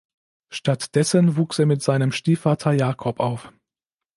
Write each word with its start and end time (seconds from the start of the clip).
Stattdessen 0.51 1.35
wuchs 1.37 1.59
er 1.59 1.67
mit 1.67 1.83
seinem 1.83 2.11
Stiefvater 2.11 2.71
Jakob 2.71 3.19
auf. 3.19 3.53